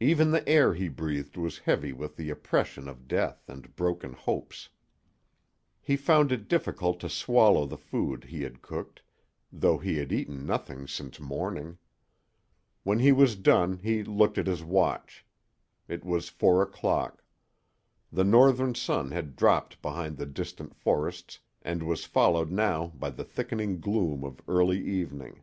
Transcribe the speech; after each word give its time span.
Even 0.00 0.32
the 0.32 0.48
air 0.48 0.74
he 0.74 0.88
breathed 0.88 1.36
was 1.36 1.58
heavy 1.58 1.92
with 1.92 2.16
the 2.16 2.28
oppression 2.28 2.88
of 2.88 3.06
death 3.06 3.48
and 3.48 3.76
broken 3.76 4.14
hopes. 4.14 4.68
He 5.80 5.96
found 5.96 6.32
it 6.32 6.48
difficult 6.48 6.98
to 6.98 7.08
swallow 7.08 7.66
the 7.66 7.76
food 7.78 8.24
he 8.24 8.42
had 8.42 8.62
cooked, 8.62 9.00
though 9.52 9.78
he 9.78 9.98
had 9.98 10.10
eaten 10.12 10.44
nothing 10.44 10.88
since 10.88 11.20
morning. 11.20 11.78
When 12.82 12.98
he 12.98 13.12
was 13.12 13.36
done 13.36 13.76
he 13.78 14.02
looked 14.02 14.38
at 14.38 14.48
his 14.48 14.64
watch. 14.64 15.24
It 15.86 16.04
was 16.04 16.28
four 16.28 16.62
o'clock. 16.62 17.22
The 18.10 18.24
northern 18.24 18.74
sun 18.74 19.12
had 19.12 19.36
dropped 19.36 19.80
behind 19.80 20.16
the 20.16 20.26
distant 20.26 20.74
forests 20.74 21.38
and 21.62 21.84
was 21.84 22.04
followed 22.04 22.50
now 22.50 22.88
by 22.96 23.10
the 23.10 23.22
thickening 23.22 23.78
gloom 23.78 24.24
of 24.24 24.40
early 24.48 24.84
evening. 24.84 25.42